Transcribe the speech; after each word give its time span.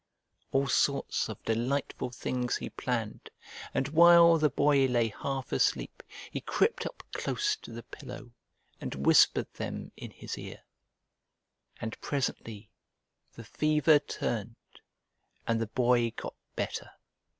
All 0.51 0.65
sorts 0.65 1.29
of 1.29 1.43
delightful 1.43 2.09
things 2.09 2.55
he 2.55 2.71
planned, 2.71 3.29
and 3.71 3.89
while 3.89 4.39
the 4.39 4.49
Boy 4.49 4.87
lay 4.87 5.09
half 5.09 5.51
asleep 5.51 6.01
he 6.31 6.41
crept 6.41 6.87
up 6.87 7.03
close 7.13 7.55
to 7.57 7.71
the 7.71 7.83
pillow 7.83 8.31
and 8.79 8.95
whispered 9.05 9.53
them 9.53 9.91
in 9.95 10.09
his 10.09 10.39
ear. 10.39 10.63
And 11.79 12.01
presently 12.01 12.71
the 13.33 13.43
fever 13.43 13.99
turned, 13.99 14.55
and 15.45 15.61
the 15.61 15.67
Boy 15.67 16.09
got 16.09 16.33
better. 16.55 16.89